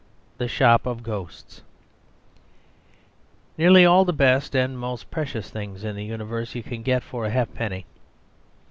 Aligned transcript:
The 0.39 0.47
Shop 0.47 0.87
Of 0.87 1.03
Ghosts 1.03 1.61
Nearly 3.55 3.85
all 3.85 4.03
the 4.03 4.11
best 4.11 4.55
and 4.55 4.79
most 4.79 5.11
precious 5.11 5.51
things 5.51 5.83
in 5.83 5.95
the 5.95 6.03
universe 6.03 6.55
you 6.55 6.63
can 6.63 6.81
get 6.81 7.03
for 7.03 7.25
a 7.25 7.29
halfpenny. 7.29 7.85